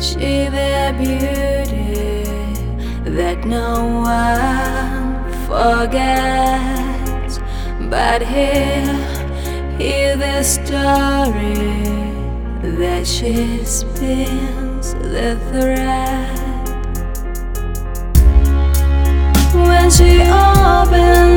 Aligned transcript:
She 0.00 0.14
the 0.48 0.94
beauty 0.96 2.22
that 3.10 3.44
no 3.44 3.84
one 4.04 5.24
forgets. 5.48 7.40
But 7.90 8.22
here, 8.22 8.94
hear 9.76 10.16
the 10.16 10.44
story 10.44 11.52
that 12.78 13.04
she 13.06 13.64
spins 13.64 14.94
the 14.94 15.36
thread. 15.50 16.38
When 19.52 19.90
she 19.90 20.20
opens 20.22 21.27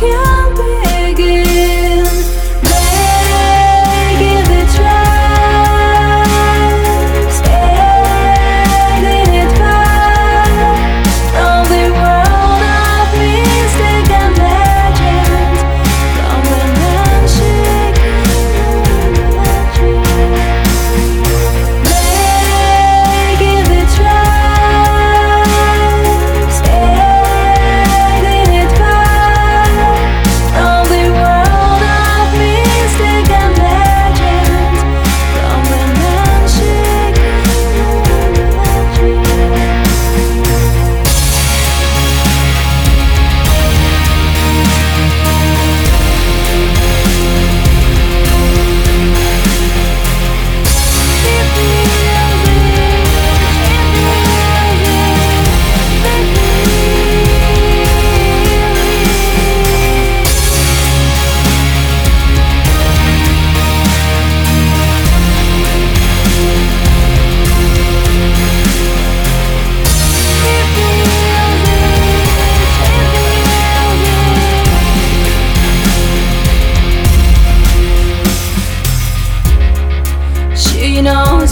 so 0.00 0.37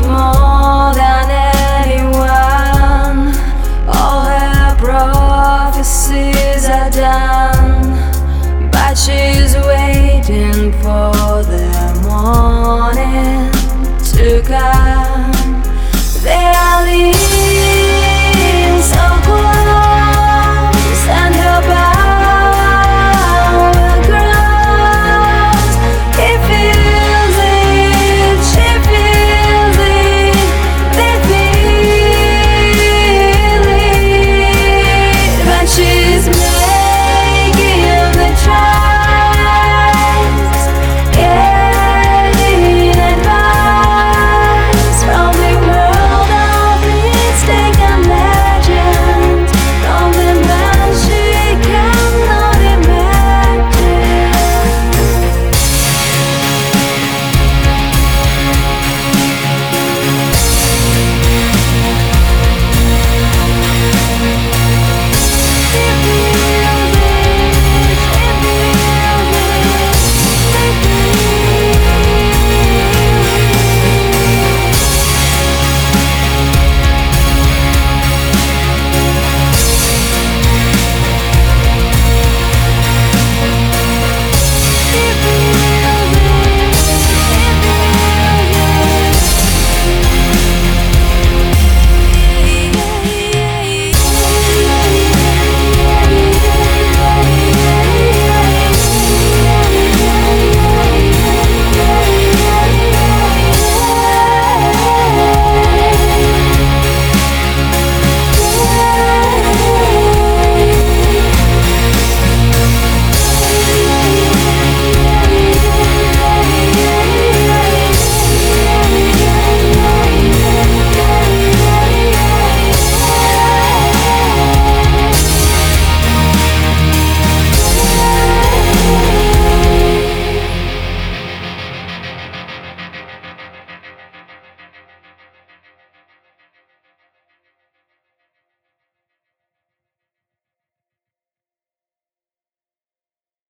more 0.02 0.92
than 0.94 1.30
anyone. 1.84 3.34
All 3.88 4.24
her 4.24 4.76
prophecies 4.78 6.64
are 6.66 6.90
done, 6.90 7.92
but 8.70 8.94
she's 8.94 9.54
waiting 9.56 10.72
for 10.82 11.42
the 11.52 11.68
morning 12.04 13.50
to 14.12 14.42
come. 14.42 15.35